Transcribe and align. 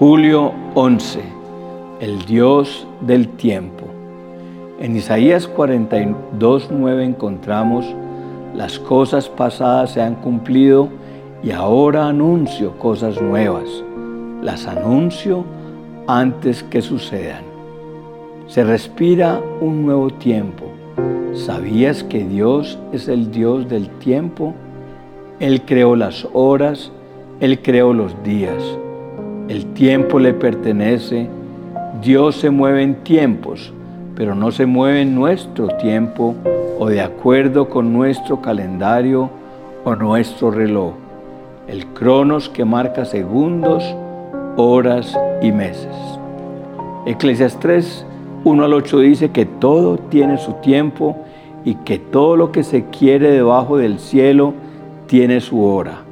Julio 0.00 0.54
11. 0.76 1.20
El 2.00 2.24
Dios 2.24 2.86
del 3.02 3.28
tiempo. 3.28 3.84
En 4.78 4.96
Isaías 4.96 5.46
42, 5.46 6.70
9 6.70 7.04
encontramos, 7.04 7.84
las 8.54 8.78
cosas 8.78 9.28
pasadas 9.28 9.90
se 9.90 10.00
han 10.00 10.14
cumplido 10.14 10.88
y 11.42 11.50
ahora 11.50 12.06
anuncio 12.06 12.78
cosas 12.78 13.20
nuevas. 13.20 13.68
Las 14.40 14.66
anuncio 14.66 15.44
antes 16.06 16.62
que 16.62 16.80
sucedan. 16.80 17.42
Se 18.46 18.64
respira 18.64 19.38
un 19.60 19.84
nuevo 19.84 20.08
tiempo. 20.08 20.64
¿Sabías 21.34 22.04
que 22.04 22.24
Dios 22.24 22.78
es 22.92 23.06
el 23.06 23.30
Dios 23.30 23.68
del 23.68 23.90
tiempo? 23.98 24.54
Él 25.40 25.60
creó 25.66 25.94
las 25.94 26.26
horas, 26.32 26.90
Él 27.40 27.60
creó 27.60 27.92
los 27.92 28.14
días. 28.24 28.64
El 29.50 29.66
tiempo 29.74 30.20
le 30.20 30.32
pertenece. 30.32 31.26
Dios 32.00 32.36
se 32.36 32.50
mueve 32.50 32.84
en 32.84 32.94
tiempos, 33.02 33.72
pero 34.14 34.36
no 34.36 34.52
se 34.52 34.64
mueve 34.64 35.00
en 35.00 35.16
nuestro 35.16 35.66
tiempo 35.78 36.36
o 36.78 36.86
de 36.86 37.00
acuerdo 37.00 37.68
con 37.68 37.92
nuestro 37.92 38.40
calendario 38.40 39.28
o 39.84 39.96
nuestro 39.96 40.52
reloj. 40.52 40.92
El 41.66 41.84
cronos 41.86 42.48
que 42.48 42.64
marca 42.64 43.04
segundos, 43.04 43.82
horas 44.56 45.18
y 45.42 45.50
meses. 45.50 45.96
Eclesiastes 47.06 47.58
3, 47.58 48.06
1 48.44 48.64
al 48.64 48.72
8 48.72 49.00
dice 49.00 49.30
que 49.32 49.46
todo 49.46 49.98
tiene 49.98 50.38
su 50.38 50.52
tiempo 50.62 51.16
y 51.64 51.74
que 51.74 51.98
todo 51.98 52.36
lo 52.36 52.52
que 52.52 52.62
se 52.62 52.84
quiere 52.84 53.32
debajo 53.32 53.78
del 53.78 53.98
cielo 53.98 54.54
tiene 55.08 55.40
su 55.40 55.64
hora. 55.64 56.02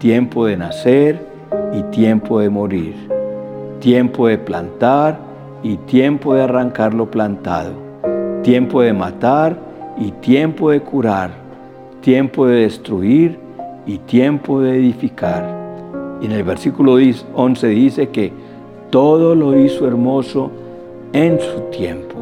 Tiempo 0.00 0.46
de 0.46 0.56
nacer 0.56 1.35
y 1.72 1.82
tiempo 1.84 2.40
de 2.40 2.50
morir, 2.50 2.94
tiempo 3.80 4.28
de 4.28 4.38
plantar 4.38 5.18
y 5.62 5.76
tiempo 5.76 6.34
de 6.34 6.42
arrancar 6.42 6.94
lo 6.94 7.10
plantado, 7.10 7.72
tiempo 8.42 8.82
de 8.82 8.92
matar 8.92 9.56
y 9.98 10.10
tiempo 10.12 10.70
de 10.70 10.80
curar, 10.80 11.30
tiempo 12.00 12.46
de 12.46 12.62
destruir 12.62 13.38
y 13.86 13.98
tiempo 13.98 14.60
de 14.60 14.76
edificar. 14.76 15.44
Y 16.20 16.26
en 16.26 16.32
el 16.32 16.44
versículo 16.44 16.96
11 17.34 17.68
dice 17.68 18.08
que 18.08 18.32
todo 18.90 19.34
lo 19.34 19.58
hizo 19.58 19.86
hermoso 19.86 20.50
en 21.12 21.38
su 21.40 21.60
tiempo. 21.70 22.16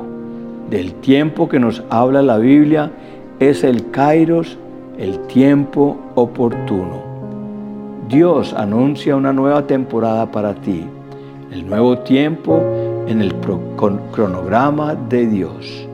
Del 0.70 0.94
tiempo 0.94 1.48
que 1.48 1.58
nos 1.58 1.82
habla 1.90 2.22
la 2.22 2.38
Biblia 2.38 2.90
es 3.38 3.64
el 3.64 3.90
kairos, 3.90 4.58
el 4.98 5.18
tiempo 5.26 5.96
oportuno. 6.14 7.13
Dios 8.08 8.52
anuncia 8.52 9.16
una 9.16 9.32
nueva 9.32 9.66
temporada 9.66 10.30
para 10.30 10.54
ti, 10.54 10.84
el 11.50 11.66
nuevo 11.66 11.98
tiempo 11.98 12.62
en 13.06 13.22
el 13.22 13.34
cronograma 14.12 14.94
de 14.94 15.26
Dios. 15.26 15.88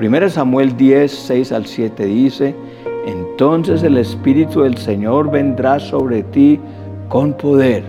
1 0.00 0.28
Samuel 0.28 0.76
10, 0.76 1.10
6 1.10 1.52
al 1.52 1.66
7 1.66 2.04
dice, 2.06 2.54
entonces 3.04 3.82
el 3.82 3.96
Espíritu 3.98 4.62
del 4.62 4.78
Señor 4.78 5.28
vendrá 5.28 5.80
sobre 5.80 6.22
ti 6.22 6.60
con 7.08 7.32
poder, 7.32 7.82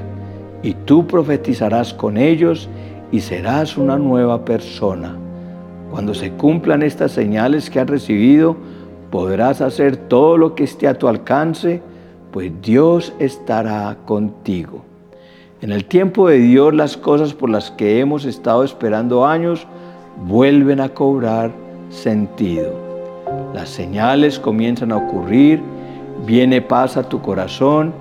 y 0.63 0.73
tú 0.73 1.05
profetizarás 1.05 1.93
con 1.93 2.17
ellos 2.17 2.67
y 3.11 3.19
serás 3.19 3.77
una 3.77 3.97
nueva 3.97 4.43
persona. 4.43 5.15
Cuando 5.91 6.15
se 6.15 6.31
cumplan 6.31 6.81
estas 6.81 7.11
señales 7.11 7.69
que 7.69 7.79
has 7.79 7.87
recibido, 7.87 8.55
podrás 9.11 9.61
hacer 9.61 9.97
todo 9.97 10.35
lo 10.37 10.55
que 10.55 10.63
esté 10.63 10.87
a 10.87 10.97
tu 10.97 11.07
alcance 11.07 11.83
pues 12.31 12.51
Dios 12.61 13.13
estará 13.19 13.97
contigo. 14.05 14.83
En 15.61 15.71
el 15.71 15.85
tiempo 15.85 16.29
de 16.29 16.39
Dios 16.39 16.73
las 16.73 16.97
cosas 16.97 17.33
por 17.33 17.49
las 17.49 17.71
que 17.71 17.99
hemos 17.99 18.25
estado 18.25 18.63
esperando 18.63 19.25
años 19.25 19.67
vuelven 20.25 20.79
a 20.79 20.89
cobrar 20.89 21.51
sentido. 21.89 22.73
Las 23.53 23.69
señales 23.69 24.39
comienzan 24.39 24.91
a 24.91 24.97
ocurrir, 24.97 25.61
viene 26.25 26.61
paz 26.61 26.97
a 26.97 27.07
tu 27.07 27.21
corazón 27.21 27.93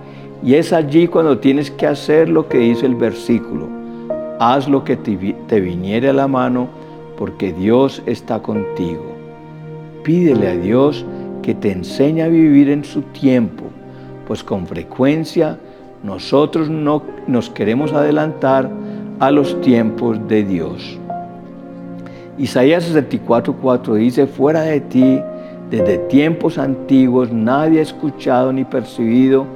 y 0.43 0.55
es 0.55 0.73
allí 0.73 1.09
cuando 1.09 1.39
tienes 1.39 1.71
que 1.71 1.87
hacer 1.87 2.29
lo 2.29 2.49
que 2.49 2.59
dice 2.59 2.87
el 2.87 2.95
versículo. 2.95 3.69
Haz 4.39 4.69
lo 4.69 4.85
que 4.85 4.97
te, 4.97 5.61
viniere 5.61 6.09
a 6.09 6.15
la 6.15 6.29
mano 6.29 6.69
porque 7.19 7.53
Dios 7.53 8.03
está 8.07 8.41
contigo. 8.41 9.05
Pídele 10.03 10.49
a 10.49 10.57
Dios 10.57 11.05
que 11.43 11.55
te 11.55 11.73
enseñe 11.73 12.23
a 12.23 12.29
vivir 12.29 12.71
en 12.71 12.85
su 12.85 13.03
tiempo 13.03 13.65
pues 14.31 14.45
con 14.45 14.69
frecuencia 14.69 15.59
nosotros 16.05 16.71
no 16.71 17.03
nos 17.27 17.51
queremos 17.51 17.93
adelantar 17.93 18.71
a 19.19 19.33
los 19.33 19.61
tiempos 19.61 20.21
de 20.29 20.45
Dios. 20.45 21.01
Isaías 22.39 22.95
64:4 22.95 23.95
dice, 23.95 24.29
fuera 24.29 24.61
de 24.61 24.83
ti, 24.83 25.21
desde 25.69 25.99
tiempos 25.99 26.59
antiguos, 26.59 27.33
nadie 27.33 27.81
ha 27.81 27.83
escuchado 27.83 28.53
ni 28.53 28.63
percibido, 28.63 29.47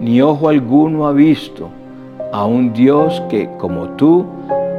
ni 0.00 0.22
ojo 0.22 0.48
alguno 0.48 1.06
ha 1.06 1.12
visto 1.12 1.68
a 2.32 2.46
un 2.46 2.72
Dios 2.72 3.22
que, 3.28 3.50
como 3.58 3.90
tú, 3.98 4.24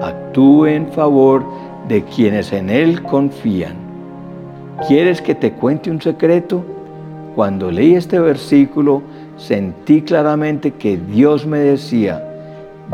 actúe 0.02 0.66
en 0.66 0.88
favor 0.88 1.46
de 1.88 2.02
quienes 2.02 2.52
en 2.53 2.72
Él 2.72 3.03
confían. 3.03 3.75
¿Quieres 4.88 5.22
que 5.22 5.36
te 5.36 5.52
cuente 5.52 5.92
un 5.92 6.02
secreto? 6.02 6.66
Cuando 7.36 7.69
leí 7.69 7.94
este 7.94 8.18
versículo, 8.18 9.03
sentí 9.38 10.01
claramente 10.01 10.71
que 10.71 10.97
Dios 10.97 11.45
me 11.45 11.59
decía, 11.59 12.23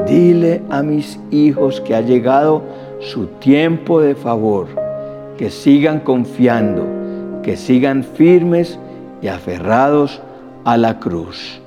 dile 0.07 0.61
a 0.69 0.81
mis 0.83 1.19
hijos 1.31 1.81
que 1.81 1.95
ha 1.95 2.01
llegado 2.01 2.63
su 2.99 3.27
tiempo 3.27 4.01
de 4.01 4.15
favor, 4.15 4.67
que 5.37 5.49
sigan 5.49 5.99
confiando, 5.99 6.85
que 7.43 7.55
sigan 7.55 8.03
firmes 8.03 8.79
y 9.21 9.27
aferrados 9.27 10.21
a 10.65 10.77
la 10.77 10.99
cruz. 10.99 11.61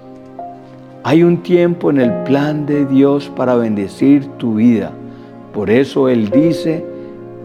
Hay 1.05 1.25
un 1.25 1.43
tiempo 1.43 1.91
en 1.91 2.01
el 2.01 2.13
plan 2.23 2.65
de 2.67 2.87
Dios 2.87 3.31
para 3.35 3.57
bendecir 3.57 4.27
tu 4.39 4.55
vida. 4.55 4.93
Por 5.53 5.69
eso 5.69 6.09
Él 6.09 6.31
dice, 6.31 6.85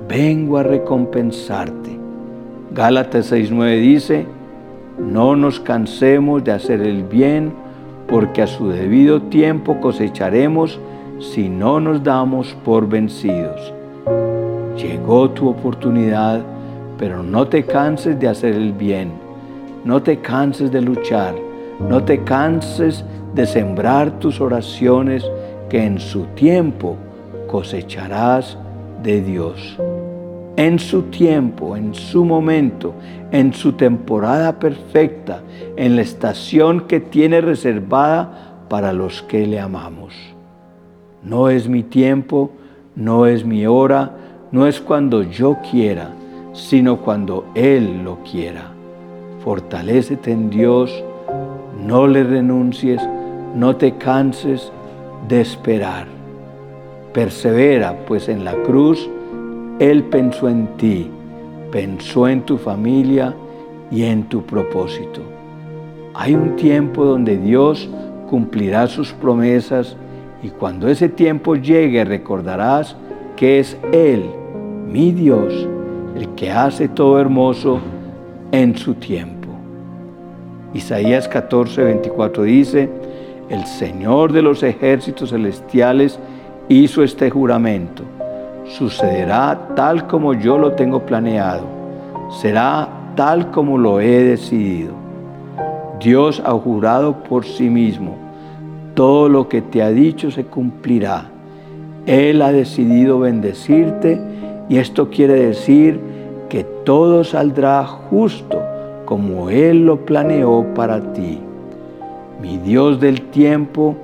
vengo 0.07 0.57
a 0.57 0.63
recompensarte. 0.63 1.97
Gálatas 2.71 3.31
6.9 3.31 3.81
dice, 3.81 4.25
no 4.97 5.35
nos 5.35 5.59
cansemos 5.59 6.43
de 6.43 6.51
hacer 6.51 6.81
el 6.81 7.03
bien, 7.03 7.53
porque 8.07 8.41
a 8.41 8.47
su 8.47 8.69
debido 8.69 9.21
tiempo 9.23 9.79
cosecharemos 9.79 10.79
si 11.19 11.49
no 11.49 11.79
nos 11.79 12.03
damos 12.03 12.55
por 12.63 12.87
vencidos. 12.87 13.73
Llegó 14.77 15.29
tu 15.31 15.49
oportunidad, 15.49 16.41
pero 16.97 17.23
no 17.23 17.47
te 17.47 17.63
canses 17.63 18.19
de 18.19 18.27
hacer 18.27 18.55
el 18.55 18.73
bien, 18.73 19.11
no 19.83 20.01
te 20.01 20.19
canses 20.19 20.71
de 20.71 20.81
luchar, 20.81 21.35
no 21.79 22.03
te 22.03 22.23
canses 22.23 23.03
de 23.33 23.45
sembrar 23.45 24.19
tus 24.19 24.41
oraciones 24.41 25.29
que 25.69 25.83
en 25.83 25.99
su 25.99 26.23
tiempo 26.27 26.95
cosecharás 27.47 28.57
de 29.03 29.21
Dios 29.21 29.77
en 30.57 30.79
su 30.79 31.03
tiempo, 31.03 31.77
en 31.77 31.93
su 31.93 32.25
momento, 32.25 32.95
en 33.31 33.53
su 33.53 33.73
temporada 33.73 34.57
perfecta, 34.59 35.43
en 35.75 35.95
la 35.95 36.01
estación 36.01 36.81
que 36.81 36.99
tiene 36.99 37.41
reservada 37.41 38.65
para 38.67 38.91
los 38.91 39.21
que 39.21 39.45
le 39.45 39.59
amamos. 39.59 40.15
No 41.23 41.49
es 41.49 41.69
mi 41.69 41.83
tiempo, 41.83 42.51
no 42.95 43.27
es 43.27 43.45
mi 43.45 43.67
hora, 43.67 44.17
no 44.51 44.65
es 44.65 44.81
cuando 44.81 45.21
yo 45.21 45.57
quiera, 45.69 46.09
sino 46.53 47.01
cuando 47.01 47.45
Él 47.53 48.03
lo 48.03 48.23
quiera. 48.23 48.71
Fortalécete 49.43 50.31
en 50.31 50.49
Dios, 50.49 51.03
no 51.85 52.07
le 52.07 52.23
renuncies, 52.23 53.01
no 53.55 53.75
te 53.75 53.93
canses 53.97 54.71
de 55.27 55.41
esperar. 55.41 56.07
Persevera, 57.13 57.95
pues 58.07 58.27
en 58.27 58.43
la 58.43 58.53
cruz, 58.63 59.07
él 59.79 60.05
pensó 60.05 60.49
en 60.49 60.67
ti, 60.77 61.07
pensó 61.71 62.27
en 62.27 62.41
tu 62.41 62.57
familia 62.57 63.35
y 63.91 64.03
en 64.03 64.23
tu 64.23 64.43
propósito. 64.43 65.21
Hay 66.15 66.33
un 66.33 66.55
tiempo 66.55 67.05
donde 67.05 67.37
Dios 67.37 67.87
cumplirá 68.27 68.87
sus 68.87 69.13
promesas 69.13 69.95
y 70.41 70.49
cuando 70.49 70.87
ese 70.87 71.09
tiempo 71.09 71.55
llegue 71.55 72.03
recordarás 72.05 72.95
que 73.35 73.59
es 73.59 73.77
Él, 73.91 74.25
mi 74.87 75.11
Dios, 75.11 75.67
el 76.15 76.29
que 76.29 76.51
hace 76.51 76.87
todo 76.87 77.19
hermoso 77.19 77.79
en 78.51 78.75
su 78.75 78.95
tiempo. 78.95 79.49
Isaías 80.73 81.27
14, 81.27 81.83
24 81.83 82.43
dice, 82.43 82.89
el 83.49 83.63
Señor 83.65 84.33
de 84.33 84.41
los 84.41 84.63
ejércitos 84.63 85.29
celestiales 85.29 86.19
hizo 86.67 87.03
este 87.03 87.29
juramento 87.29 88.03
sucederá 88.69 89.69
tal 89.75 90.07
como 90.07 90.33
yo 90.33 90.57
lo 90.57 90.73
tengo 90.73 91.05
planeado, 91.05 91.63
será 92.41 92.87
tal 93.15 93.51
como 93.51 93.77
lo 93.77 93.99
he 93.99 94.23
decidido. 94.23 94.93
Dios 95.99 96.41
ha 96.45 96.51
jurado 96.51 97.23
por 97.23 97.45
sí 97.45 97.69
mismo, 97.69 98.15
todo 98.93 99.29
lo 99.29 99.47
que 99.49 99.61
te 99.61 99.81
ha 99.81 99.89
dicho 99.89 100.29
se 100.31 100.45
cumplirá, 100.45 101.25
Él 102.05 102.41
ha 102.41 102.51
decidido 102.51 103.19
bendecirte 103.19 104.21
y 104.69 104.77
esto 104.77 105.09
quiere 105.09 105.33
decir 105.33 105.99
que 106.49 106.63
todo 106.63 107.23
saldrá 107.23 107.85
justo 107.85 108.61
como 109.05 109.49
Él 109.49 109.85
lo 109.85 110.05
planeó 110.05 110.65
para 110.73 111.13
ti. 111.13 111.39
Mi 112.41 112.57
Dios 112.57 112.99
del 112.99 113.21
tiempo, 113.29 113.95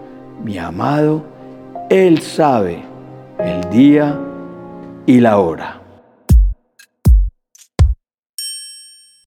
mi 0.43 0.57
amado, 0.57 1.21
Él 1.89 2.19
sabe 2.19 2.79
el 3.37 3.69
día 3.69 4.17
y 5.05 5.19
la 5.19 5.37
hora. 5.37 5.82